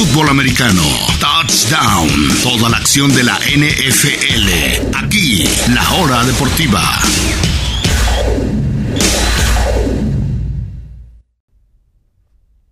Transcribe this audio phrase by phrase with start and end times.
[0.00, 0.80] fútbol americano.
[1.20, 2.08] Touchdown.
[2.42, 4.96] Toda la acción de la NFL.
[4.96, 6.80] Aquí, la hora deportiva.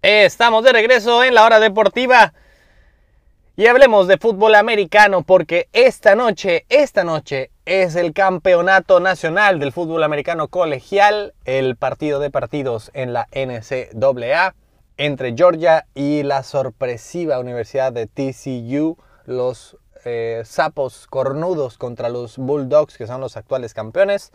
[0.00, 2.32] Estamos de regreso en la hora deportiva.
[3.56, 9.72] Y hablemos de fútbol americano porque esta noche, esta noche es el campeonato nacional del
[9.72, 14.54] fútbol americano colegial, el partido de partidos en la NCAA
[14.98, 22.98] entre Georgia y la sorpresiva Universidad de TCU, los eh, sapos cornudos contra los Bulldogs
[22.98, 24.32] que son los actuales campeones.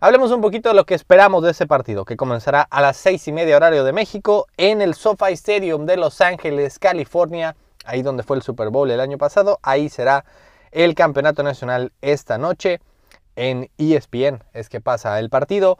[0.00, 3.28] Hablemos un poquito de lo que esperamos de ese partido, que comenzará a las 6
[3.28, 8.22] y media horario de México en el SoFi Stadium de Los Ángeles, California ahí donde
[8.22, 10.24] fue el Super Bowl el año pasado, ahí será
[10.72, 12.80] el campeonato nacional esta noche
[13.36, 15.78] en ESPN, es que pasa el partido.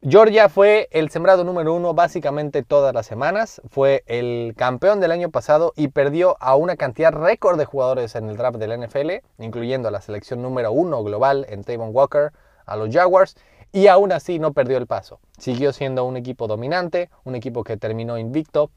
[0.00, 5.30] Georgia fue el sembrado número uno básicamente todas las semanas, fue el campeón del año
[5.30, 9.10] pasado y perdió a una cantidad récord de jugadores en el draft del NFL,
[9.42, 12.30] incluyendo a la selección número uno global en Tavon Walker,
[12.64, 13.34] a los Jaguars,
[13.72, 15.18] y aún así no perdió el paso.
[15.36, 18.70] Siguió siendo un equipo dominante, un equipo que terminó invicto,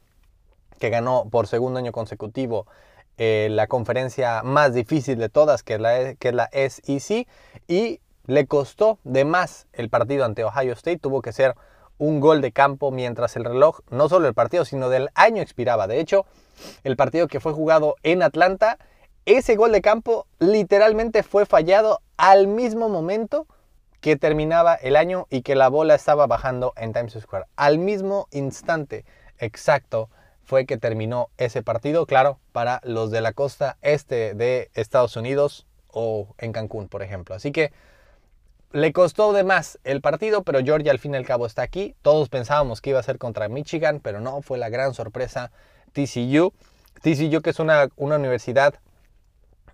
[0.80, 2.66] que ganó por segundo año consecutivo
[3.16, 7.28] eh, la conferencia más difícil de todas, que es, la, que es la SEC,
[7.68, 11.54] y le costó de más el partido ante Ohio State, tuvo que ser
[11.98, 15.86] un gol de campo mientras el reloj, no solo el partido, sino del año expiraba.
[15.86, 16.26] De hecho,
[16.84, 18.78] el partido que fue jugado en Atlanta,
[19.24, 23.46] ese gol de campo literalmente fue fallado al mismo momento
[24.00, 27.46] que terminaba el año y que la bola estaba bajando en Times Square.
[27.54, 29.04] Al mismo instante
[29.38, 30.10] exacto
[30.42, 35.66] fue que terminó ese partido, claro, para los de la costa este de Estados Unidos
[35.86, 37.36] o en Cancún, por ejemplo.
[37.36, 37.72] Así que
[38.72, 41.94] le costó de más el partido, pero Georgia al fin y al cabo está aquí.
[42.02, 45.50] Todos pensábamos que iba a ser contra Michigan, pero no, fue la gran sorpresa
[45.92, 46.52] TCU.
[47.02, 48.74] TCU que es una, una universidad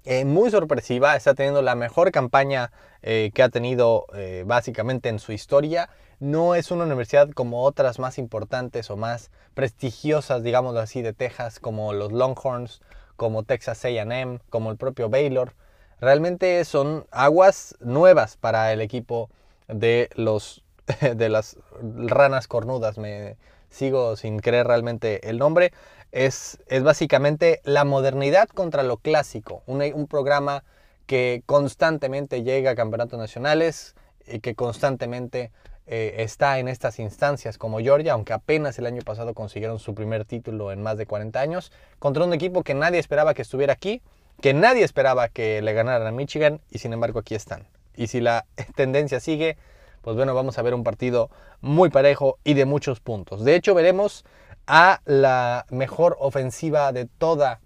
[0.04, 2.72] eh, muy sorpresiva, está teniendo la mejor campaña
[3.02, 5.88] eh, que ha tenido eh, básicamente en su historia
[6.20, 11.60] no es una universidad como otras más importantes o más prestigiosas, digámoslo así, de Texas,
[11.60, 12.80] como los Longhorns,
[13.16, 15.54] como Texas AM, como el propio Baylor.
[16.00, 19.30] Realmente son aguas nuevas para el equipo
[19.66, 20.62] de los
[21.14, 22.98] de las ranas cornudas.
[22.98, 23.36] Me
[23.70, 25.72] sigo sin creer realmente el nombre.
[26.10, 29.62] Es, es básicamente la modernidad contra lo clásico.
[29.66, 30.64] Un, un programa
[31.06, 33.94] que constantemente llega a campeonatos nacionales
[34.26, 35.50] y que constantemente
[35.86, 40.26] eh, está en estas instancias como Georgia, aunque apenas el año pasado consiguieron su primer
[40.26, 44.02] título en más de 40 años, contra un equipo que nadie esperaba que estuviera aquí,
[44.40, 47.66] que nadie esperaba que le ganaran a Michigan y sin embargo aquí están.
[47.96, 49.56] Y si la tendencia sigue,
[50.02, 53.44] pues bueno, vamos a ver un partido muy parejo y de muchos puntos.
[53.44, 54.24] De hecho, veremos
[54.66, 57.60] a la mejor ofensiva de toda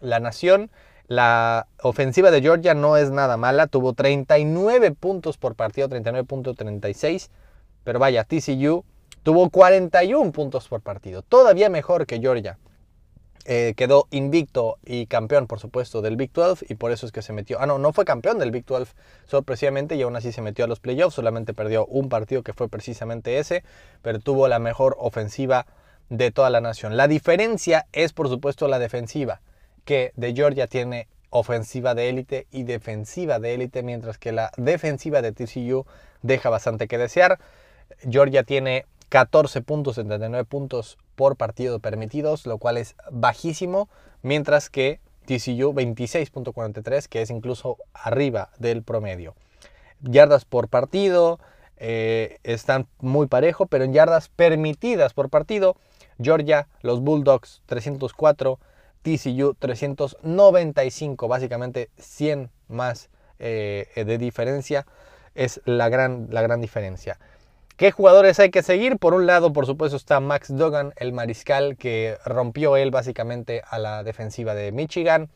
[0.00, 0.70] la nación.
[1.06, 7.28] La ofensiva de Georgia no es nada mala, tuvo 39 puntos por partido, 39.36
[7.84, 8.84] pero vaya, TCU
[9.22, 12.58] tuvo 41 puntos por partido, todavía mejor que Georgia.
[13.46, 17.20] Eh, quedó invicto y campeón, por supuesto, del Big 12 y por eso es que
[17.20, 17.60] se metió.
[17.60, 18.92] Ah, no, no fue campeón del Big 12
[19.26, 21.14] sorpresivamente y aún así se metió a los playoffs.
[21.14, 23.62] Solamente perdió un partido que fue precisamente ese,
[24.00, 25.66] pero tuvo la mejor ofensiva
[26.08, 26.96] de toda la nación.
[26.96, 29.42] La diferencia es, por supuesto, la defensiva,
[29.84, 35.20] que de Georgia tiene ofensiva de élite y defensiva de élite, mientras que la defensiva
[35.20, 35.84] de TCU
[36.22, 37.38] deja bastante que desear.
[38.08, 43.88] Georgia tiene 14 puntos, 79 puntos por partido permitidos, lo cual es bajísimo,
[44.22, 49.34] mientras que TCU 26.43, que es incluso arriba del promedio.
[50.00, 51.38] Yardas por partido
[51.76, 55.76] eh, están muy parejo, pero en yardas permitidas por partido,
[56.20, 58.58] Georgia, los Bulldogs 304,
[59.02, 63.08] TCU 395, básicamente 100 más
[63.38, 64.86] eh, de diferencia,
[65.34, 67.18] es la gran, la gran diferencia.
[67.76, 68.98] ¿Qué jugadores hay que seguir?
[68.98, 73.80] Por un lado, por supuesto, está Max Duggan, el mariscal que rompió él básicamente a
[73.80, 75.28] la defensiva de Michigan,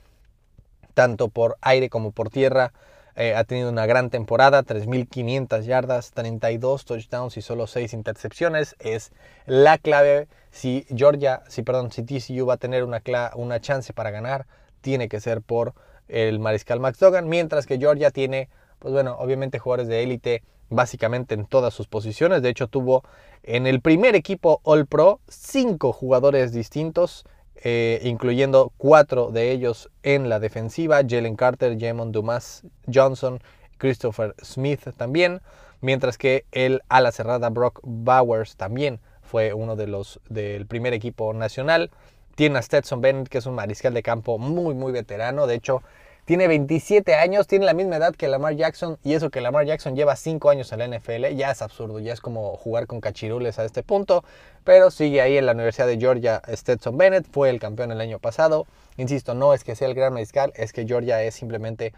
[0.95, 2.73] tanto por aire como por tierra.
[3.17, 8.77] Eh, ha tenido una gran temporada, 3.500 yardas, 32 touchdowns y solo 6 intercepciones.
[8.79, 9.11] Es
[9.47, 10.29] la clave.
[10.53, 13.03] Si Georgia, si perdón, si TCU va a tener una,
[13.35, 14.47] una chance para ganar,
[14.81, 15.75] tiene que ser por
[16.07, 18.49] el mariscal Max Duggan, mientras que Georgia tiene,
[18.79, 22.43] pues bueno, obviamente jugadores de élite básicamente en todas sus posiciones.
[22.43, 23.05] De hecho, tuvo
[23.43, 27.25] en el primer equipo All Pro cinco jugadores distintos,
[27.63, 32.63] eh, incluyendo cuatro de ellos en la defensiva: Jalen Carter, Jamon Dumas
[32.93, 33.41] Johnson,
[33.79, 35.41] Christopher Smith también.
[35.81, 41.33] Mientras que el ala cerrada Brock Bowers también fue uno de los del primer equipo
[41.33, 41.91] nacional.
[42.35, 45.47] Tiene a Stetson Bennett, que es un mariscal de campo muy, muy veterano.
[45.47, 45.83] De hecho,
[46.29, 49.97] tiene 27 años, tiene la misma edad que Lamar Jackson y eso que Lamar Jackson
[49.97, 53.59] lleva 5 años en la NFL, ya es absurdo, ya es como jugar con cachirules
[53.59, 54.23] a este punto,
[54.63, 58.19] pero sigue ahí en la Universidad de Georgia Stetson Bennett, fue el campeón el año
[58.19, 58.67] pasado.
[58.99, 61.95] Insisto, no es que sea el gran mariscal, es que Georgia es simplemente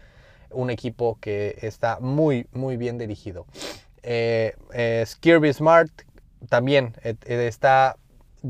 [0.49, 3.45] un equipo que está muy, muy bien dirigido.
[4.01, 5.91] Eh, eh Kirby Smart
[6.47, 7.97] también eh, eh, está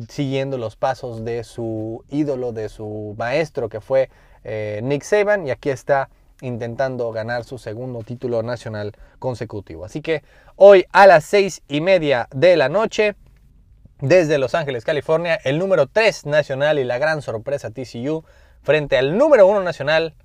[0.09, 4.11] siguiendo los pasos de su ídolo, de su maestro que fue
[4.43, 6.09] eh, Nick Saban y aquí está
[6.41, 9.85] intentando ganar su segundo título nacional consecutivo.
[9.85, 10.23] Así que
[10.55, 13.15] hoy a las seis y media de la noche,
[13.99, 18.23] desde Los Ángeles, California, el número 3 nacional y la gran sorpresa TCU
[18.63, 20.15] frente al número 1 nacional,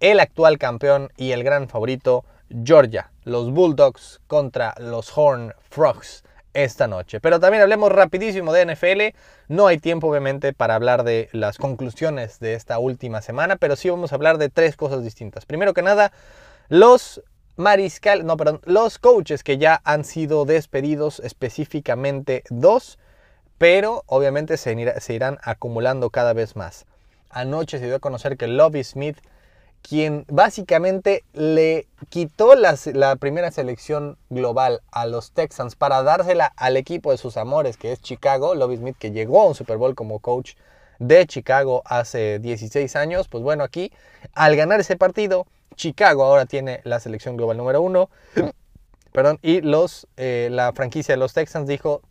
[0.00, 2.24] el actual campeón y el gran favorito
[2.64, 6.22] Georgia, los Bulldogs contra los Horn Frogs
[6.64, 7.20] esta noche.
[7.20, 9.16] Pero también hablemos rapidísimo de NFL.
[9.48, 13.88] No hay tiempo obviamente para hablar de las conclusiones de esta última semana, pero sí
[13.90, 15.46] vamos a hablar de tres cosas distintas.
[15.46, 16.12] Primero que nada,
[16.68, 17.22] los
[17.56, 22.98] mariscal, no, perdón, los coaches que ya han sido despedidos, específicamente dos,
[23.58, 24.72] pero obviamente se,
[25.12, 26.86] irán acumulando cada vez más.
[27.30, 29.18] Anoche se dio a conocer que Lovie Smith
[29.82, 32.76] quien básicamente le quitó la,
[33.16, 38.00] primera selección global a los Texans para dársela al equipo de sus amores, que es
[38.00, 40.54] Chicago, Lovie Smith, que llegó a un Super Bowl como coach
[40.98, 43.92] de Chicago hace 16 años, pues bueno, aquí
[44.34, 45.46] al ganar ese partido,
[45.76, 48.10] Chicago ahora tiene la selección global número uno,
[49.12, 52.02] perdón, y los, eh, la franquicia de los Texans dijo,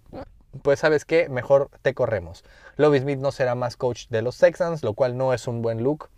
[0.64, 2.44] pues sabes qué, mejor te corremos.
[2.78, 5.84] Lovie Smith no será más coach de los Texans, lo cual no es un buen
[5.84, 6.10] look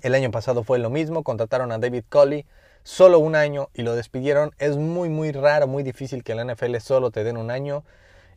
[0.00, 2.46] el año pasado fue lo mismo, contrataron a David Coley
[2.82, 4.52] solo un año y lo despidieron.
[4.58, 7.84] Es muy, muy raro, muy difícil que la NFL solo te den un año.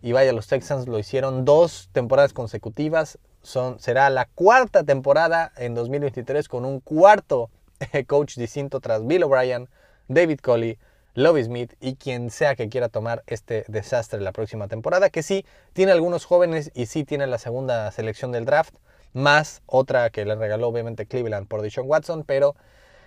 [0.01, 3.17] Y vaya, los Texans lo hicieron dos temporadas consecutivas.
[3.77, 7.49] Será la cuarta temporada en 2023 con un cuarto
[8.07, 9.69] coach distinto tras Bill O'Brien,
[10.07, 10.77] David Coley,
[11.15, 15.45] Lovie Smith y quien sea que quiera tomar este desastre la próxima temporada, que sí
[15.73, 18.75] tiene algunos jóvenes y sí tiene la segunda selección del draft
[19.15, 22.55] más otra que le regaló obviamente Cleveland por Deshaun Watson, pero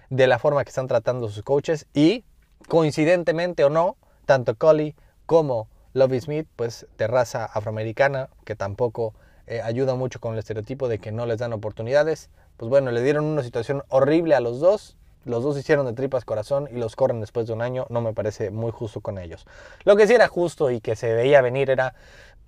[0.08, 2.24] de la forma que están tratando sus coaches y
[2.66, 4.96] coincidentemente o no, tanto Coley
[5.26, 9.14] como Lovie Smith, pues de raza afroamericana, que tampoco
[9.46, 13.02] eh, ayuda mucho con el estereotipo de que no les dan oportunidades, pues bueno, le
[13.02, 14.96] dieron una situación horrible a los dos,
[15.26, 18.14] los dos hicieron de tripas corazón y los corren después de un año, no me
[18.14, 19.46] parece muy justo con ellos.
[19.84, 21.94] Lo que sí era justo y que se veía venir era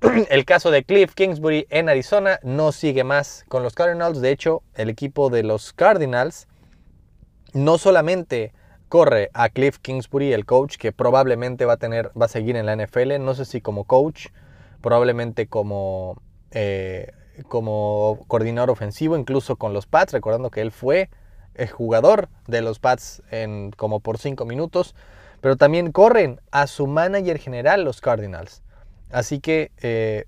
[0.31, 4.21] el caso de Cliff Kingsbury en Arizona no sigue más con los Cardinals.
[4.21, 6.49] De hecho, el equipo de los Cardinals
[7.53, 8.55] no solamente
[8.89, 12.67] corre a Cliff Kingsbury, el coach, que probablemente va a tener, va a seguir en
[12.67, 13.19] la NFL.
[13.21, 14.29] No sé si como coach,
[14.81, 16.21] probablemente como,
[16.51, 17.13] eh,
[17.49, 21.11] como coordinador ofensivo, incluso con los Pats, recordando que él fue
[21.55, 24.95] el jugador de los Pats en como por cinco minutos.
[25.43, 28.63] Pero también corren a su manager general los Cardinals.
[29.11, 30.27] Así que, eh,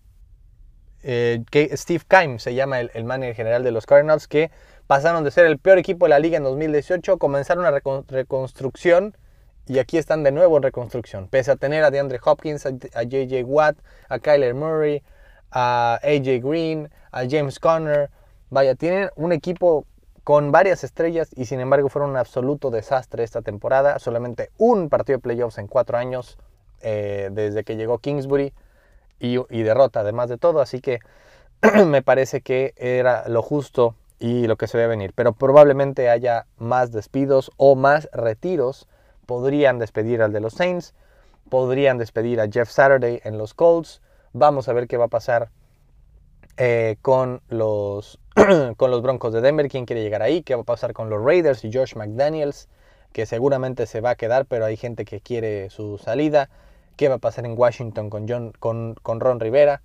[1.02, 4.50] eh, que Steve Keim se llama el, el, manager general de los Cardinals, que
[4.86, 9.16] pasaron de ser el peor equipo de la liga en 2018, comenzaron una reconstrucción
[9.66, 11.28] y aquí están de nuevo en reconstrucción.
[11.28, 12.70] Pese a tener a DeAndre Hopkins, a,
[13.02, 13.76] JJ Watt,
[14.08, 15.02] a Kyler Murray,
[15.50, 18.10] a AJ Green, a James Conner,
[18.50, 19.86] vaya, tienen un equipo
[20.24, 23.98] con varias estrellas y sin embargo fueron un absoluto desastre esta temporada.
[23.98, 26.38] Solamente un partido de playoffs en cuatro años
[26.80, 28.52] eh, desde que llegó Kingsbury
[29.22, 30.60] y, derrota, además de todo.
[30.60, 30.98] Así que
[31.86, 35.12] me parece que era lo justo y lo que se a venir.
[35.14, 38.88] Pero probablemente haya más despidos o más retiros.
[39.26, 40.94] Podrían despedir al de los Saints,
[41.48, 44.02] podrían despedir a Jeff Saturday en los Colts.
[44.32, 45.50] Vamos a ver qué va a pasar
[46.56, 48.18] eh, con, los,
[48.76, 51.24] con los Broncos de Denver, quién quiere llegar ahí, qué va a pasar con los
[51.24, 52.68] Raiders y Josh McDaniels,
[53.12, 56.50] que seguramente se va a quedar, pero hay gente que quiere su salida
[57.02, 59.82] qué va a pasar en Washington con, John, con, con Ron Rivera.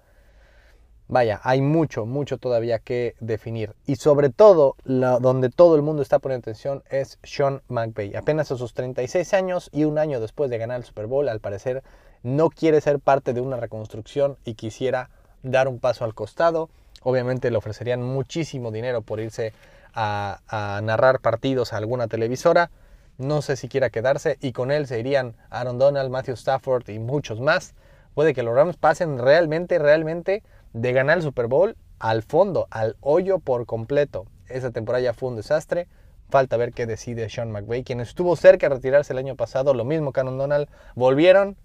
[1.07, 3.74] Vaya, hay mucho, mucho todavía que definir.
[3.88, 8.15] Y sobre todo, donde todo el mundo está poniendo atención es Sean McVay.
[8.15, 11.39] Apenas a sus 36 años y un año después de ganar el Super Bowl, al
[11.39, 11.81] parecer
[12.21, 15.09] no quiere ser parte de una reconstrucción y quisiera
[15.41, 16.69] dar un paso al costado.
[17.01, 19.53] Obviamente le ofrecerían muchísimo dinero por irse
[19.91, 22.69] a, a narrar partidos a alguna televisora
[23.17, 27.00] no sé si quiera quedarse y con él se irían Aaron Donald, Matthew Stafford y
[27.00, 27.74] muchos más.
[28.13, 30.43] Puede que los Rams pasen realmente, realmente
[30.74, 34.25] de ganar el Super Bowl al fondo, al hoyo por completo.
[34.47, 35.88] Esa temporada ya fue un desastre.
[36.29, 39.86] Falta ver qué decide Sean McVay, quien estuvo cerca de retirarse el año pasado, lo
[39.86, 41.57] mismo que Aaron Donald, volvieron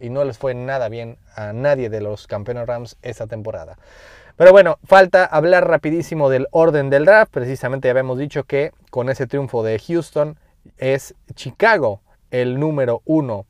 [0.00, 3.78] y no les fue nada bien a nadie de los campeones Rams esta temporada.
[4.36, 7.32] Pero bueno, falta hablar rapidísimo del orden del draft.
[7.32, 10.36] Precisamente ya habíamos dicho que con ese triunfo de Houston
[10.78, 12.00] es Chicago
[12.30, 13.46] el número uno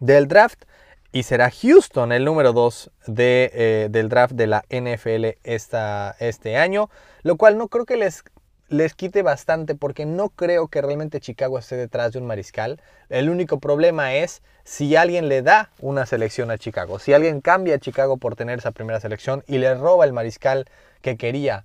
[0.00, 0.64] del draft
[1.12, 6.56] y será Houston el número 2 de, eh, del draft de la NFL esta, este
[6.56, 6.90] año,
[7.22, 8.24] lo cual no creo que les,
[8.68, 12.80] les quite bastante porque no creo que realmente Chicago esté detrás de un mariscal.
[13.08, 17.76] El único problema es si alguien le da una selección a Chicago, si alguien cambia
[17.76, 20.66] a Chicago por tener esa primera selección y le roba el mariscal
[21.00, 21.64] que quería,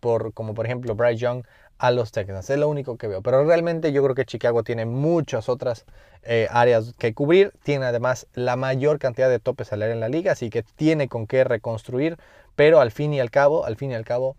[0.00, 1.44] por, como por ejemplo Bryce Young,
[1.82, 2.48] a los Texans.
[2.48, 3.22] Es lo único que veo.
[3.22, 5.84] Pero realmente yo creo que Chicago tiene muchas otras
[6.22, 7.52] eh, áreas que cubrir.
[7.64, 11.26] Tiene además la mayor cantidad de topes salariales en la liga, así que tiene con
[11.26, 12.18] qué reconstruir.
[12.54, 14.36] Pero al fin y al cabo, al fin y al cabo,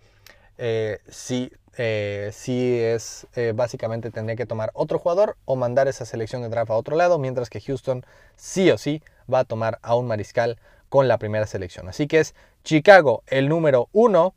[0.57, 6.43] eh, sí, eh, sí es básicamente tendría que tomar otro jugador o mandar esa selección
[6.43, 8.05] de draft a otro lado, mientras que Houston
[8.38, 11.89] sí o sí va a tomar a un mariscal con la primera selección.
[11.89, 14.33] Así que es Chicago el número uno.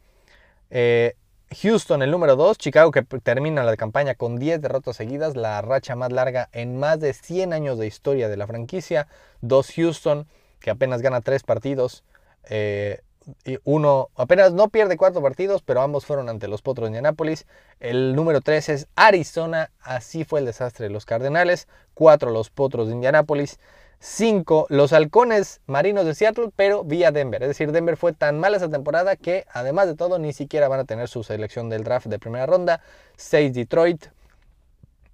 [1.51, 5.95] Houston el número 2, Chicago que termina la campaña con 10 derrotas seguidas, la racha
[5.95, 9.07] más larga en más de 100 años de historia de la franquicia.
[9.43, 10.27] 2 Houston
[10.59, 12.03] que apenas gana 3 partidos.
[12.49, 13.01] Eh,
[13.45, 17.47] y uno apenas no pierde 4 partidos, pero ambos fueron ante los Potros de Indianápolis.
[17.81, 21.69] El número 3 es Arizona, así fue el desastre de los Cardenales.
[21.95, 23.59] 4 los Potros de Indianápolis.
[23.99, 27.43] 5 los halcones marinos de Seattle, pero vía Denver.
[27.43, 30.81] Es decir, Denver fue tan mala esa temporada que además de todo ni siquiera van
[30.81, 32.81] a tener su selección del draft de primera ronda.
[33.17, 34.07] 6 Detroit,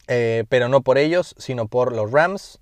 [0.08, 2.60] eh, pero no por ellos, sino por los Rams.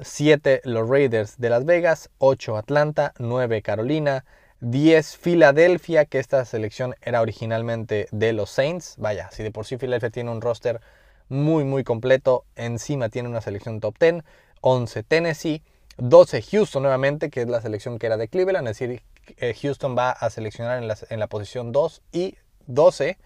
[0.00, 4.24] 7 los Raiders de Las Vegas, 8 Atlanta, 9 Carolina,
[4.60, 8.96] 10 Filadelfia, que esta selección era originalmente de los Saints.
[8.98, 10.80] Vaya, si de por sí Filadelfia tiene un roster
[11.28, 14.24] muy muy completo, encima tiene una selección top 10.
[14.66, 15.62] 11 Tennessee,
[15.98, 19.02] 12 Houston nuevamente, que es la selección que era de Cleveland, es decir,
[19.36, 23.18] eh, Houston va a seleccionar en la, en la posición 2 y 12,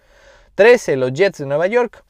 [0.56, 2.04] 13 los Jets de Nueva York,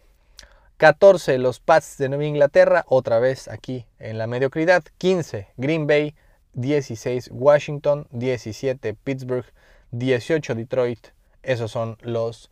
[0.79, 6.15] 14 los Pats de Nueva Inglaterra, otra vez aquí en la mediocridad, 15 Green Bay,
[6.55, 9.45] 16 Washington, 17 Pittsburgh,
[9.91, 11.09] 18 Detroit,
[11.43, 12.51] esos son los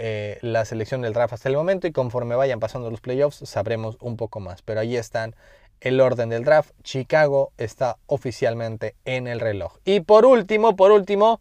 [0.00, 3.96] eh, la selección del draft hasta el momento y conforme vayan pasando los playoffs sabremos
[4.00, 4.62] un poco más.
[4.62, 5.34] Pero ahí están
[5.80, 6.70] el orden del draft.
[6.82, 9.76] Chicago está oficialmente en el reloj.
[9.84, 11.40] Y por último, por último,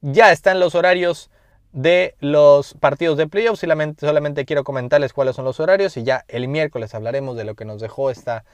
[0.00, 1.30] ya están los horarios
[1.72, 3.60] de los partidos de playoffs.
[3.60, 7.54] Solamente, solamente quiero comentarles cuáles son los horarios y ya el miércoles hablaremos de lo
[7.54, 8.44] que nos dejó esta,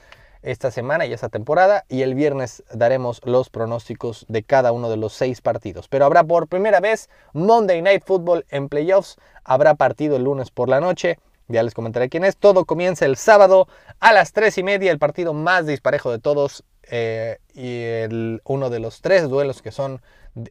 [0.41, 4.97] esta semana y esta temporada y el viernes daremos los pronósticos de cada uno de
[4.97, 5.87] los seis partidos.
[5.87, 9.17] Pero habrá por primera vez Monday Night Football en playoffs.
[9.43, 11.19] Habrá partido el lunes por la noche.
[11.49, 12.37] Ya les comentaré quién es.
[12.37, 13.67] Todo comienza el sábado
[13.99, 17.83] a las 3 y media, el partido más disparejo de todos eh, y
[18.45, 20.01] uno de los tres duelos que son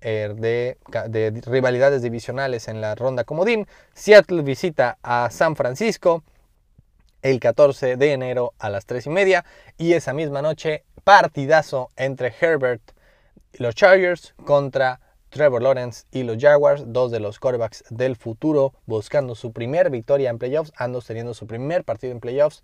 [0.02, 3.66] eh, de, rivalidades divisionales en la ronda comodín.
[3.94, 6.22] Seattle visita a San Francisco
[7.22, 9.44] el 14 de enero a las 3 y media
[9.76, 12.82] y esa misma noche partidazo entre Herbert
[13.52, 15.00] y los Chargers contra
[15.38, 20.30] Trevor Lawrence y los Jaguars, dos de los quarterbacks del futuro, buscando su primer victoria
[20.30, 22.60] en playoffs, ambos teniendo su primer partido en playoffs.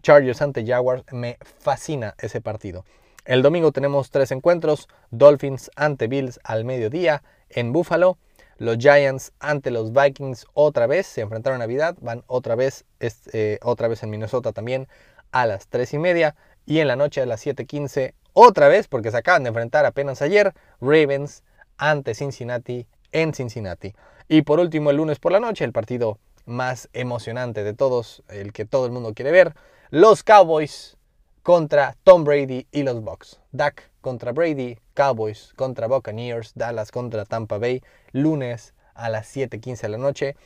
[0.00, 2.84] Chargers ante Jaguars, me fascina ese partido.
[3.24, 8.18] El domingo tenemos tres encuentros, Dolphins ante Bills al mediodía en Buffalo,
[8.58, 13.60] los Giants ante los Vikings otra vez, se enfrentaron a Navidad, van otra vez, eh,
[13.62, 14.88] otra vez en Minnesota también
[15.30, 16.34] a las 3 y media
[16.66, 20.20] y en la noche a las 7.15 otra vez, porque se acaban de enfrentar apenas
[20.20, 21.44] ayer, Ravens
[21.76, 23.94] ante Cincinnati en Cincinnati.
[24.28, 28.52] Y por último, el lunes por la noche, el partido más emocionante de todos, el
[28.52, 29.54] que todo el mundo quiere ver,
[29.90, 30.96] los Cowboys
[31.42, 33.40] contra Tom Brady y los Bucks.
[33.52, 39.88] Dak contra Brady, Cowboys contra Buccaneers, Dallas contra Tampa Bay, lunes a las 7:15 de
[39.88, 40.36] la noche.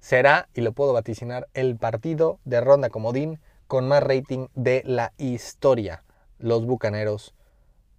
[0.00, 5.12] Será, y lo puedo vaticinar, el partido de ronda comodín con más rating de la
[5.18, 6.04] historia.
[6.38, 7.34] Los Bucaneros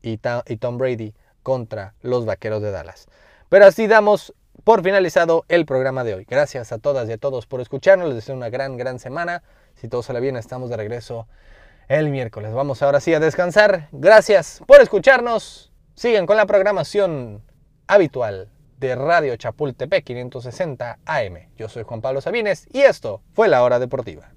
[0.01, 1.13] y, y Tom Brady
[1.47, 3.05] contra los Vaqueros de Dallas.
[3.47, 4.33] Pero así damos
[4.65, 6.25] por finalizado el programa de hoy.
[6.27, 8.09] Gracias a todas y a todos por escucharnos.
[8.09, 9.43] Les deseo una gran, gran semana.
[9.73, 11.25] Si todo sale bien, estamos de regreso
[11.87, 12.53] el miércoles.
[12.53, 13.87] Vamos ahora sí a descansar.
[13.93, 15.71] Gracias por escucharnos.
[15.95, 17.41] Sigan con la programación
[17.87, 21.47] habitual de Radio Chapultepec 560 AM.
[21.55, 24.33] Yo soy Juan Pablo Sabines y esto fue la hora deportiva.